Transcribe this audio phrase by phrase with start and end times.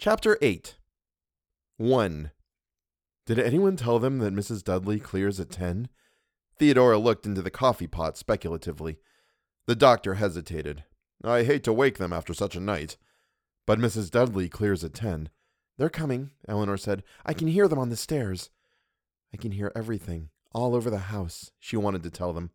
[0.00, 0.76] Chapter 8
[1.76, 2.30] 1.
[3.26, 4.62] Did anyone tell them that Mrs.
[4.62, 5.88] Dudley clears at 10?
[6.56, 9.00] Theodora looked into the coffee pot speculatively.
[9.66, 10.84] The doctor hesitated.
[11.24, 12.96] I hate to wake them after such a night.
[13.66, 14.08] But Mrs.
[14.08, 15.30] Dudley clears at 10.
[15.78, 17.02] They're coming, Eleanor said.
[17.26, 18.50] I can hear them on the stairs.
[19.34, 22.52] I can hear everything, all over the house, she wanted to tell them.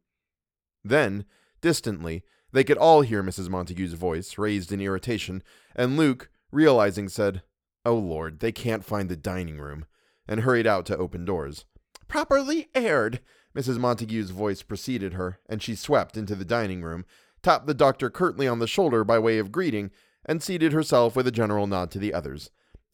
[0.82, 1.26] Then,
[1.60, 2.24] distantly,
[2.54, 3.50] they could all hear Mrs.
[3.50, 5.44] Montague's voice, raised in irritation,
[5.76, 7.44] and Luke, realizing, said,
[7.86, 9.86] Oh Lord, they can't find the dining room,
[10.28, 11.66] and hurried out to open doors.
[12.08, 13.20] Properly aired,
[13.56, 13.78] Mrs.
[13.78, 17.06] Montague's voice preceded her, and she swept into the dining room,
[17.42, 19.92] tapped the doctor curtly on the shoulder by way of greeting,
[20.26, 22.50] and seated herself with a general nod to the others.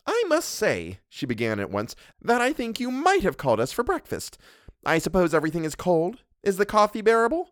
[0.08, 3.72] I must say, she began at once, that I think you might have called us
[3.72, 4.38] for breakfast.
[4.86, 6.24] I suppose everything is cold?
[6.42, 7.50] Is the coffee bearable?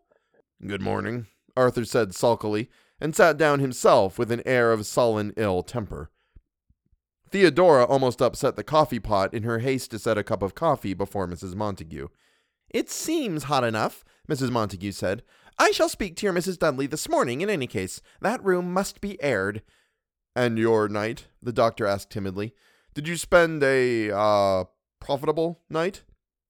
[0.65, 2.69] Good morning, Arthur said sulkily,
[2.99, 6.09] and sat down himself with an air of sullen ill temper.
[7.29, 10.93] Theodora almost upset the coffee pot in her haste to set a cup of coffee
[10.93, 11.55] before Mrs.
[11.55, 12.07] Montague.
[12.69, 14.49] It seems hot enough, Mrs.
[14.49, 15.23] Montague said.
[15.59, 16.57] I shall speak to your Mrs.
[16.57, 18.01] Dudley this morning, in any case.
[18.21, 19.61] That room must be aired.
[20.35, 21.27] And your night?
[21.41, 22.53] the doctor asked timidly.
[22.93, 24.65] Did you spend a, uh,
[24.99, 26.03] profitable night?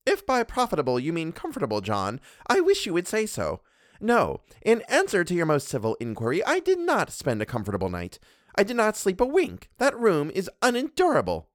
[0.05, 3.61] If by profitable you mean comfortable, John, I wish you would say so.
[3.99, 8.19] No, in answer to your most civil inquiry, I did not spend a comfortable night.
[8.55, 9.69] I did not sleep a wink.
[9.77, 11.49] That room is unendurable.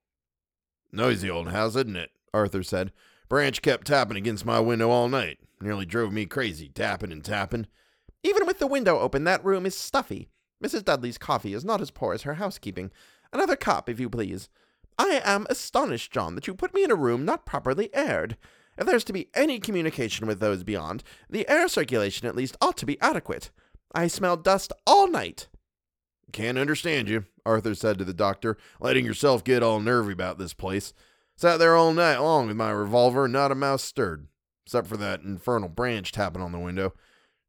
[0.93, 2.11] Noisy old house, isn't it?
[2.35, 2.93] Arthur said.
[3.29, 5.39] Branch kept tapping against my window all night.
[5.61, 7.67] Nearly drove me crazy, tapping and tapping.
[8.23, 10.29] Even with the window open, that room is stuffy.
[10.63, 10.85] Mrs.
[10.85, 12.91] Dudley's coffee is not as poor as her housekeeping.
[13.33, 14.49] Another cup, if you please.
[14.99, 18.37] I am astonished, John, that you put me in a room not properly aired.
[18.79, 22.77] If there's to be any communication with those beyond, the air circulation at least ought
[22.79, 23.51] to be adequate.
[23.95, 25.49] I smell dust all night.
[26.33, 30.55] Can't understand you, Arthur said to the doctor, letting yourself get all nervy about this
[30.55, 30.95] place.
[31.37, 34.29] Sat there all night long with my revolver and not a mouse stirred,
[34.65, 36.95] except for that infernal branch tapping on the window.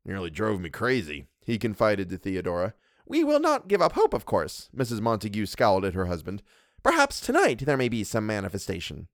[0.03, 2.73] Nearly drove me crazy, he confided to Theodora.
[3.05, 4.99] We will not give up hope, of course, Mrs.
[4.99, 6.43] Montague scowled at her husband.
[6.81, 9.07] Perhaps tonight there may be some manifestation.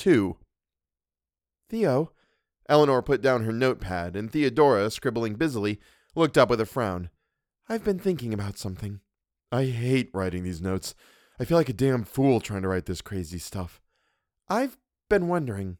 [0.00, 0.34] 2.
[1.68, 2.10] Theo.
[2.70, 5.78] Eleanor put down her notepad, and Theodora, scribbling busily,
[6.14, 7.10] looked up with a frown.
[7.68, 9.00] I've been thinking about something.
[9.52, 10.94] I hate writing these notes.
[11.38, 13.82] I feel like a damn fool trying to write this crazy stuff.
[14.48, 14.78] I've
[15.10, 15.76] been wondering.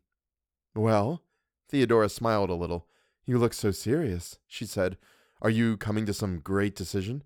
[0.74, 1.22] Well,
[1.70, 2.86] Theodora smiled a little.
[3.24, 4.98] You look so serious, she said.
[5.40, 7.24] Are you coming to some great decision?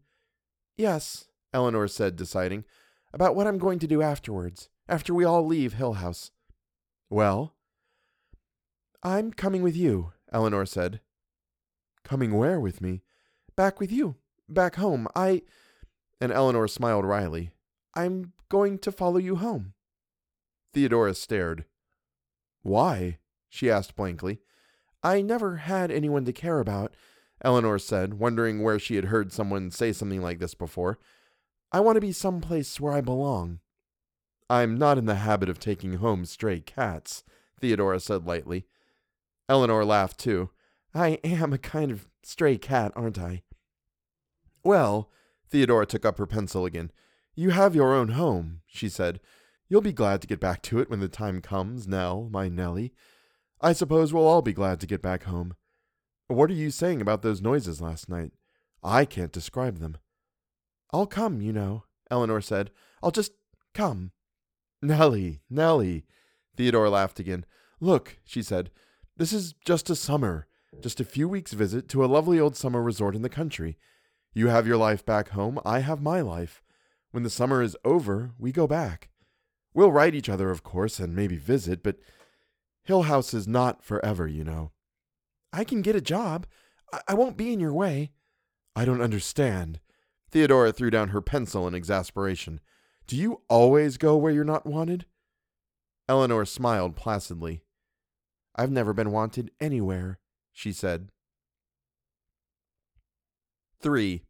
[0.77, 2.65] Yes, Eleanor said, deciding.
[3.12, 6.31] About what I'm going to do afterwards, after we all leave Hill House.
[7.10, 7.54] Well?
[9.03, 11.00] I'm coming with you, Eleanor said.
[12.03, 13.03] Coming where with me?
[13.56, 14.16] Back with you
[14.48, 15.09] back home.
[15.15, 15.42] I.
[16.20, 17.50] And Eleanor smiled wryly.
[17.94, 19.75] I'm going to follow you home.
[20.72, 21.65] Theodora stared.
[22.62, 23.19] Why?
[23.48, 24.41] she asked blankly.
[25.03, 26.94] I never had anyone to care about,
[27.42, 30.98] Eleanor said, wondering where she had heard someone say something like this before.
[31.71, 33.60] I want to be someplace where I belong.
[34.50, 37.25] I'm not in the habit of taking home stray cats,
[37.60, 38.66] Theodora said lightly.
[39.49, 40.50] Eleanor laughed too.
[40.94, 43.43] I am a kind of stray cat, aren't I?
[44.62, 45.10] Well,
[45.50, 46.91] Theodora took up her pencil again.
[47.34, 49.21] You have your own home, she said.
[49.69, 52.93] You'll be glad to get back to it when the time comes, Nell, my Nellie.
[53.60, 55.54] I suppose we'll all be glad to get back home.
[56.28, 58.33] What are you saying about those noises last night?
[58.83, 59.97] I can't describe them.
[60.93, 62.71] I'll come, you know, Eleanor said.
[63.03, 63.33] I'll just
[63.72, 64.12] come.
[64.84, 66.05] Nellie, Nellie,
[66.56, 67.47] Theodora laughed again.
[67.81, 68.71] Look, she said,
[69.17, 70.47] this is just a summer,
[70.81, 73.78] just a few weeks' visit to a lovely old summer resort in the country.
[74.34, 76.62] You have your life back home, I have my life.
[77.12, 79.09] When the summer is over, we go back.
[79.72, 81.97] We'll write each other, of course, and maybe visit, but
[82.83, 84.72] Hill House is not forever, you know.
[85.53, 86.47] I can get a job.
[86.93, 88.11] I, I won't be in your way.
[88.77, 89.81] I don't understand.
[90.31, 92.60] Theodora threw down her pencil in exasperation.
[93.06, 95.06] Do you always go where you're not wanted?
[96.09, 97.62] Eleanor smiled placidly.
[98.54, 100.18] I've never been wanted anywhere,
[100.53, 101.10] she said.
[103.80, 104.22] 3.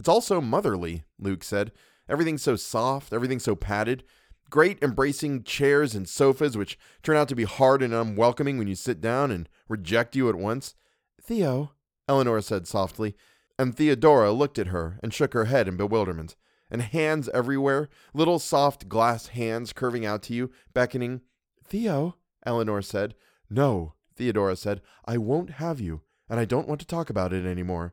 [0.00, 1.70] It's also motherly, Luke said.
[2.08, 4.02] Everything's so soft, everything's so padded.
[4.50, 8.74] Great embracing chairs and sofas, which turn out to be hard and unwelcoming when you
[8.74, 10.74] sit down and reject you at once.
[11.22, 11.72] Theo,
[12.08, 13.14] Eleanor said softly,
[13.58, 16.36] and Theodora looked at her and shook her head in bewilderment.
[16.72, 21.20] And hands everywhere, little soft glass hands curving out to you, beckoning.
[21.62, 22.16] Theo,
[22.46, 23.14] Eleanor said.
[23.50, 24.80] No, Theodora said.
[25.04, 27.92] I won't have you, and I don't want to talk about it any more.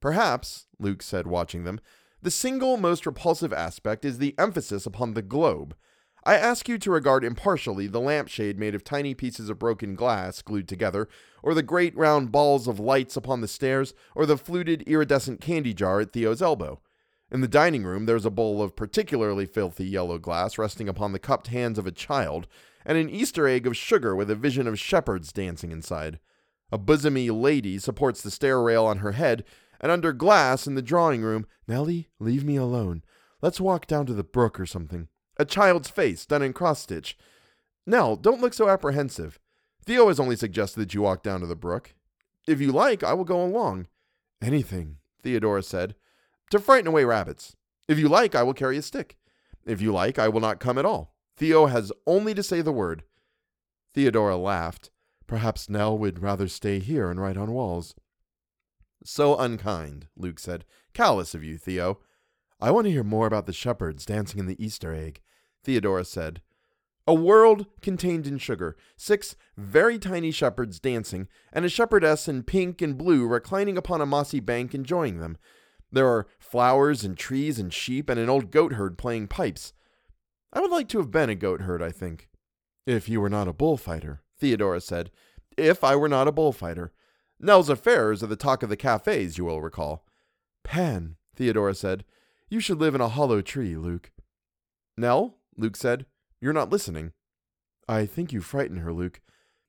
[0.00, 1.78] Perhaps, Luke said, watching them,
[2.22, 5.76] The single most repulsive aspect is the emphasis upon the globe.
[6.24, 10.40] I ask you to regard impartially the lampshade made of tiny pieces of broken glass
[10.40, 11.06] glued together,
[11.42, 15.74] or the great round balls of lights upon the stairs, or the fluted iridescent candy
[15.74, 16.80] jar at Theo's elbow.
[17.34, 21.18] In the dining room, there's a bowl of particularly filthy yellow glass resting upon the
[21.18, 22.46] cupped hands of a child,
[22.86, 26.20] and an Easter egg of sugar with a vision of shepherds dancing inside.
[26.70, 29.42] A bosomy lady supports the stair rail on her head,
[29.80, 33.02] and under glass in the drawing room, Nellie, leave me alone.
[33.42, 35.08] Let's walk down to the brook or something.
[35.36, 37.18] A child's face done in cross stitch.
[37.84, 39.40] Nell, don't look so apprehensive.
[39.84, 41.96] Theo has only suggested that you walk down to the brook.
[42.46, 43.88] If you like, I will go along.
[44.40, 45.96] Anything, Theodora said.
[46.54, 47.56] To frighten away rabbits.
[47.88, 49.16] If you like, I will carry a stick.
[49.66, 51.16] If you like, I will not come at all.
[51.36, 53.02] Theo has only to say the word.
[53.92, 54.92] Theodora laughed.
[55.26, 57.96] Perhaps Nell would rather stay here and write on walls.
[59.02, 60.64] So unkind, Luke said.
[60.92, 61.98] Callous of you, Theo.
[62.60, 65.22] I want to hear more about the shepherds dancing in the Easter egg,
[65.64, 66.40] Theodora said.
[67.04, 72.80] A world contained in sugar, six very tiny shepherds dancing, and a shepherdess in pink
[72.80, 75.36] and blue reclining upon a mossy bank enjoying them.
[75.94, 79.72] There are flowers and trees and sheep and an old goatherd playing pipes.
[80.52, 82.28] I would like to have been a goatherd, I think.
[82.84, 85.12] If you were not a bullfighter, Theodora said.
[85.56, 86.92] If I were not a bullfighter.
[87.38, 90.04] Nell's affairs are the talk of the cafes, you will recall.
[90.64, 92.04] Pan, Theodora said.
[92.48, 94.10] You should live in a hollow tree, Luke.
[94.96, 96.06] Nell, Luke said,
[96.40, 97.12] you're not listening.
[97.88, 99.20] I think you frighten her, Luke.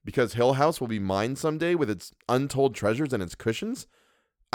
[0.03, 3.85] Because Hill House will be mine some day with its untold treasures and its cushions?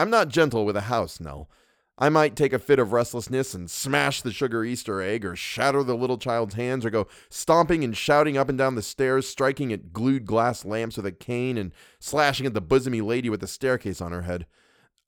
[0.01, 1.51] I'm not gentle with a house, Nell.
[1.99, 5.83] I might take a fit of restlessness and smash the sugar Easter egg, or shatter
[5.83, 9.75] the little child's hands, or go stomping and shouting up and down the stairs, striking
[9.75, 13.47] at glued glass lamps with a cane, and slashing at the bosomy lady with the
[13.47, 14.47] staircase on her head.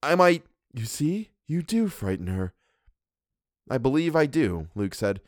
[0.03, 0.45] I might.
[0.75, 2.53] You see, you do frighten her.
[3.71, 5.23] I believe I do, Luke said.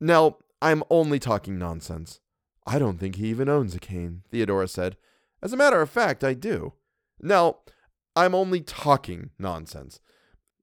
[0.00, 2.18] Nell, I'm only talking nonsense.
[2.66, 4.96] I don't think he even owns a cane, Theodora said.
[5.40, 6.72] As a matter of fact, I do.
[7.20, 7.62] Nell,
[8.16, 10.00] I'm only talking nonsense.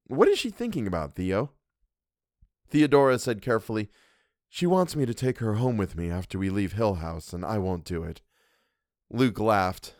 [0.06, 1.52] What is she thinking about, Theo?
[2.68, 3.90] Theodora said carefully,
[4.48, 7.44] She wants me to take her home with me after we leave Hill House, and
[7.44, 8.22] I won't do it.
[9.10, 9.94] Luke laughed.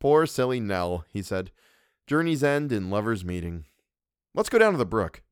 [0.00, 1.52] Poor silly Nell, he said.
[2.06, 3.66] Journey's end in lover's meeting.
[4.34, 5.22] Let's go down to the brook.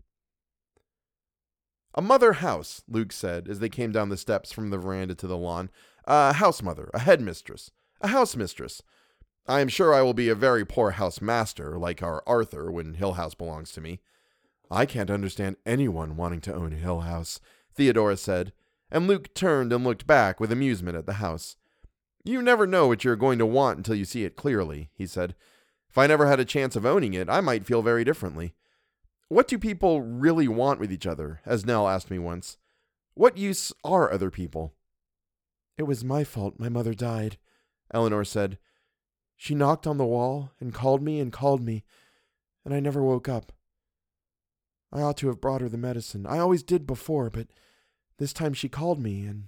[1.94, 5.26] A mother house, Luke said as they came down the steps from the veranda to
[5.26, 5.70] the lawn.
[6.04, 8.82] A house mother, a headmistress, a house mistress.
[9.48, 12.94] I am sure I will be a very poor house master, like our Arthur, when
[12.94, 14.00] Hill House belongs to me.
[14.70, 17.40] I can't understand anyone wanting to own Hill House,
[17.74, 18.52] Theodora said,
[18.90, 21.56] and Luke turned and looked back with amusement at the house.
[22.24, 25.34] You never know what you're going to want until you see it clearly, he said.
[25.88, 28.54] If I never had a chance of owning it, I might feel very differently.
[29.28, 31.40] What do people really want with each other?
[31.46, 32.58] As Nell asked me once.
[33.14, 34.74] What use are other people?
[35.78, 37.38] It was my fault my mother died,
[37.94, 38.58] Eleanor said.
[39.40, 41.84] She knocked on the wall and called me and called me,
[42.64, 43.52] and I never woke up.
[44.92, 46.26] I ought to have brought her the medicine.
[46.26, 47.46] I always did before, but
[48.18, 49.44] this time she called me, and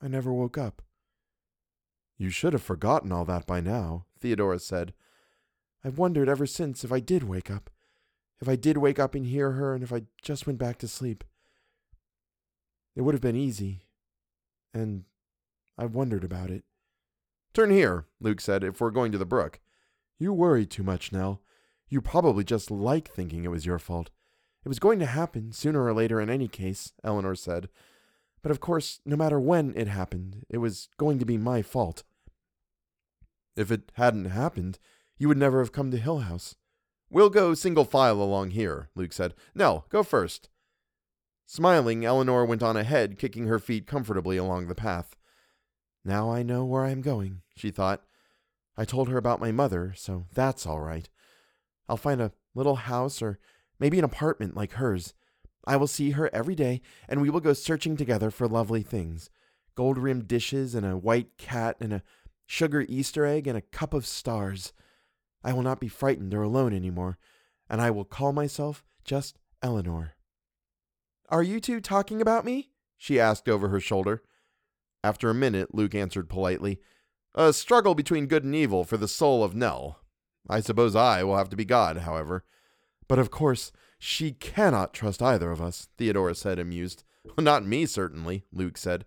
[0.00, 0.80] I never woke up.
[2.16, 4.94] You should have forgotten all that by now, Theodora said.
[5.84, 7.68] I've wondered ever since if I did wake up.
[8.40, 10.88] If I did wake up and hear her, and if I just went back to
[10.88, 11.22] sleep.
[12.96, 13.82] It would have been easy,
[14.72, 15.04] and
[15.76, 16.64] I've wondered about it.
[17.58, 19.58] Turn here, Luke said, if we're going to the brook.
[20.16, 21.42] You worry too much, Nell.
[21.88, 24.10] You probably just like thinking it was your fault.
[24.64, 27.68] It was going to happen, sooner or later in any case, Eleanor said.
[28.42, 32.04] But of course, no matter when it happened, it was going to be my fault.
[33.56, 34.78] If it hadn't happened,
[35.18, 36.54] you would never have come to Hill House.
[37.10, 39.34] We'll go single file along here, Luke said.
[39.52, 40.48] Nell, go first.
[41.44, 45.16] Smiling, Eleanor went on ahead, kicking her feet comfortably along the path.
[46.08, 48.02] Now I know where I am going, she thought.
[48.78, 51.06] I told her about my mother, so that's all right.
[51.86, 53.38] I'll find a little house or
[53.78, 55.12] maybe an apartment like hers.
[55.66, 59.28] I will see her every day, and we will go searching together for lovely things
[59.74, 62.02] gold rimmed dishes, and a white cat, and a
[62.46, 64.72] sugar Easter egg, and a cup of stars.
[65.44, 67.18] I will not be frightened or alone any more,
[67.68, 70.14] and I will call myself just Eleanor.
[71.28, 72.70] Are you two talking about me?
[72.96, 74.22] she asked over her shoulder.
[75.04, 76.80] After a minute, Luke answered politely,
[77.34, 80.00] A struggle between good and evil for the soul of Nell.
[80.48, 82.44] I suppose I will have to be God, however.
[83.06, 87.04] But of course, she cannot trust either of us, Theodora said, amused.
[87.38, 89.04] Not me, certainly, Luke said.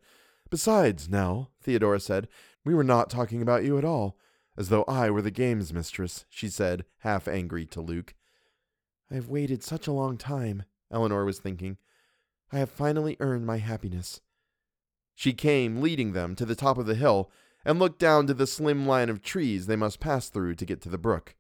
[0.50, 2.28] Besides, Nell, Theodora said,
[2.64, 4.18] we were not talking about you at all,
[4.58, 8.14] as though I were the games mistress, she said, half angry to Luke.
[9.10, 11.78] I have waited such a long time, Eleanor was thinking.
[12.52, 14.22] I have finally earned my happiness.
[15.16, 17.30] She came, leading them to the top of the hill,
[17.64, 20.82] and looked down to the slim line of trees they must pass through to get
[20.82, 21.36] to the brook.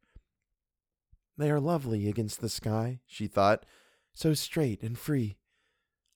[1.38, 3.66] They are lovely against the sky, she thought,
[4.14, 5.38] so straight and free.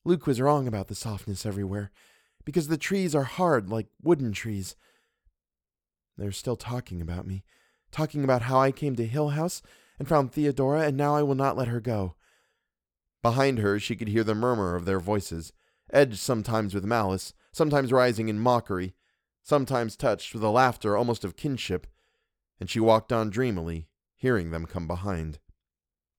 [0.04, 1.92] Luke was wrong about the softness everywhere,
[2.44, 4.76] because the trees are hard like wooden trees.
[6.18, 7.44] They're still talking about me,
[7.92, 9.64] talking about how I came to Hill House
[9.98, 12.16] and found Theodora, and now I will not let her go.
[13.24, 15.52] Behind her, she could hear the murmur of their voices,
[15.92, 18.94] edged sometimes with malice, sometimes rising in mockery,
[19.42, 21.88] sometimes touched with a laughter almost of kinship,
[22.60, 25.40] and she walked on dreamily, hearing them come behind.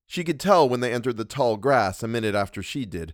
[0.07, 3.13] She could tell when they entered the tall grass a minute after she did,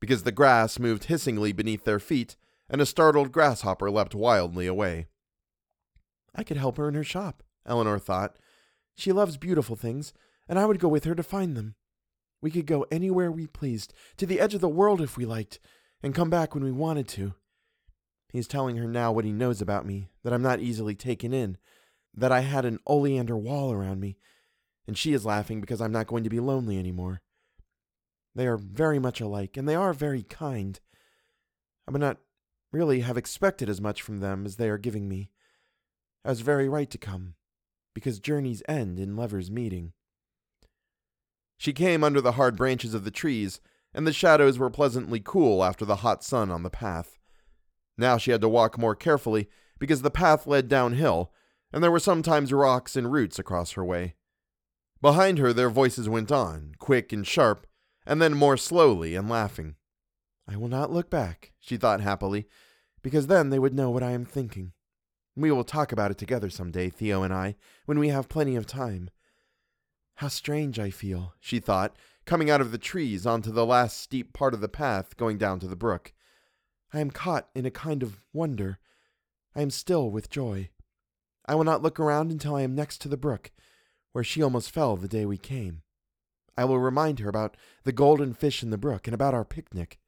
[0.00, 2.36] because the grass moved hissingly beneath their feet,
[2.68, 5.06] and a startled grasshopper leapt wildly away.
[6.34, 8.36] I could help her in her shop, Eleanor thought.
[8.96, 10.12] She loves beautiful things,
[10.48, 11.76] and I would go with her to find them.
[12.40, 15.60] We could go anywhere we pleased, to the edge of the world if we liked,
[16.02, 17.34] and come back when we wanted to.
[18.32, 21.56] He's telling her now what he knows about me, that I'm not easily taken in,
[22.14, 24.16] that I had an oleander wall around me,
[24.86, 27.22] and she is laughing because I'm not going to be lonely any more.
[28.34, 30.78] They are very much alike, and they are very kind.
[31.88, 32.18] I would not
[32.72, 35.30] really have expected as much from them as they are giving me.
[36.24, 37.34] I was very right to come,
[37.94, 39.92] because journeys end in lovers' meeting.
[41.58, 43.60] She came under the hard branches of the trees,
[43.92, 47.18] and the shadows were pleasantly cool after the hot sun on the path.
[47.96, 51.32] Now she had to walk more carefully, because the path led downhill,
[51.72, 54.14] and there were sometimes rocks and roots across her way.
[55.00, 57.66] Behind her, their voices went on, quick and sharp,
[58.06, 59.76] and then more slowly and laughing.
[60.46, 62.46] I will not look back, she thought happily,
[63.02, 64.72] because then they would know what I am thinking.
[65.36, 67.56] We will talk about it together some day, Theo and I,
[67.86, 69.10] when we have plenty of time.
[70.16, 74.34] How strange I feel, she thought, coming out of the trees onto the last steep
[74.34, 76.12] part of the path going down to the brook.
[76.92, 78.78] I am caught in a kind of wonder.
[79.54, 80.70] I am still with joy.
[81.46, 83.50] I will not look around until I am next to the brook,
[84.12, 85.82] where she almost fell the day we came.
[86.56, 89.98] I will remind her about the golden fish in the brook and about our picnic.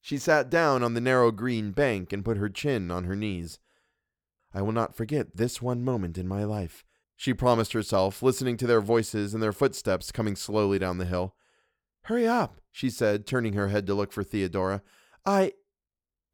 [0.00, 3.58] She sat down on the narrow green bank and put her chin on her knees.
[4.52, 6.84] I will not forget this one moment in my life,
[7.20, 11.34] she promised herself, listening to their voices and their footsteps coming slowly down the hill.
[12.04, 14.80] Hurry up, she said, turning her head to look for Theodora.
[15.26, 15.52] I.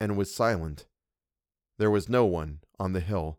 [0.01, 0.87] and was silent.
[1.79, 3.39] There was no one on the hill.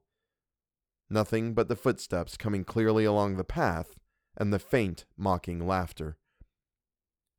[1.10, 3.96] Nothing but the footsteps coming clearly along the path
[4.36, 6.18] and the faint, mocking laughter.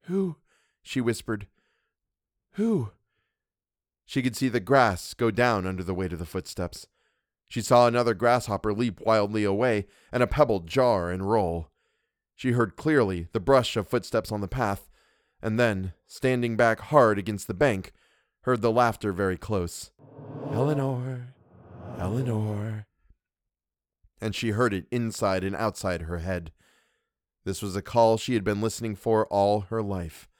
[0.05, 0.37] Who?
[0.83, 1.47] she whispered.
[2.53, 2.91] Who?
[4.05, 6.87] She could see the grass go down under the weight of the footsteps.
[7.47, 11.69] She saw another grasshopper leap wildly away, and a pebble jar and roll.
[12.35, 14.89] She heard clearly the brush of footsteps on the path,
[15.43, 17.93] and then, standing back hard against the bank,
[18.49, 19.90] heard the laughter very close.
[20.55, 21.35] Eleanor,
[21.99, 22.87] Eleanor.
[24.23, 26.50] And she heard it inside and outside her head.
[27.45, 30.31] This was a call she had been listening for all her life.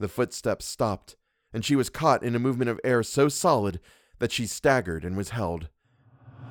[0.00, 1.14] The footsteps stopped,
[1.52, 3.78] and she was caught in a movement of air so solid
[4.18, 5.68] that she staggered and was held.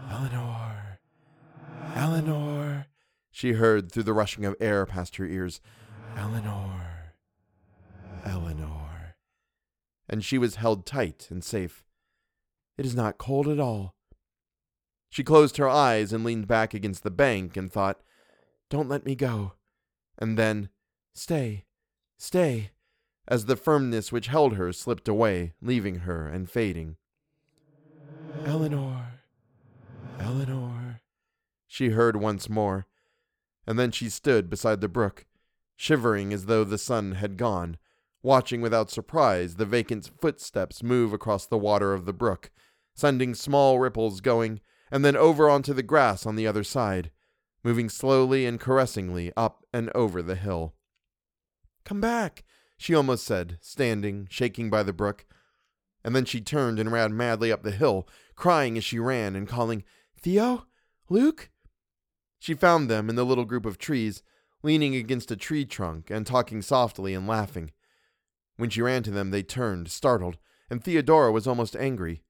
[0.09, 0.99] Eleanor,
[1.95, 2.85] Eleanor,
[3.29, 5.59] she heard through the rushing of air past her ears.
[6.15, 7.11] Eleanor,
[8.23, 8.90] Eleanor.
[10.11, 11.83] And she was held tight and safe.
[12.77, 13.95] It is not cold at all.
[15.09, 18.01] She closed her eyes and leaned back against the bank and thought,
[18.69, 19.53] Don't let me go
[20.21, 20.69] and then,
[21.13, 21.65] Stay,
[22.17, 22.71] stay,
[23.27, 26.95] as the firmness which held her slipped away, leaving her and fading.
[28.45, 29.19] Eleanor,
[30.19, 31.01] Eleanor,
[31.67, 32.85] she heard once more,
[33.67, 35.25] and then she stood beside the brook,
[35.75, 37.77] shivering as though the sun had gone,
[38.23, 42.51] watching without surprise the vacant footsteps move across the water of the brook,
[42.95, 44.61] sending small ripples going,
[44.91, 47.11] and then over onto the grass on the other side,
[47.63, 50.73] moving slowly and caressingly up and over the hill.
[51.85, 52.43] Come back,
[52.77, 55.25] she almost said, standing, shaking by the brook.
[56.03, 59.47] And then she turned and ran madly up the hill, crying as she ran and
[59.47, 59.83] calling,
[60.19, 60.65] Theo?
[61.09, 61.49] Luke?
[62.39, 64.23] She found them in the little group of trees,
[64.63, 67.71] leaning against a tree trunk and talking softly and laughing.
[68.61, 70.37] When she ran to them, they turned, startled,
[70.69, 72.21] and Theodora was almost angry.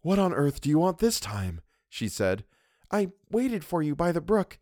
[0.00, 1.60] What on earth do you want this time?
[1.90, 2.44] she said.
[2.90, 4.58] I waited for you by the brook.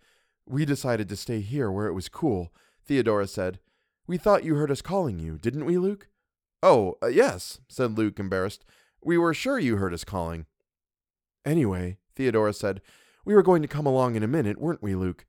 [0.47, 2.53] We decided to stay here where it was cool,
[2.85, 3.61] Theodora said.
[4.05, 6.09] We thought you heard us calling you, didn't we, Luke?
[6.61, 8.65] Oh, uh, yes, said Luke, embarrassed.
[9.01, 10.47] We were sure you heard us calling.
[11.45, 12.81] Anyway, Theodora said,
[13.25, 15.25] we were going to come along in a minute, weren't we, Luke?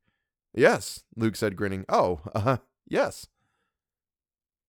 [0.55, 1.85] Yes, Luke said, grinning.
[1.88, 2.57] Oh, uh,
[2.88, 3.27] yes.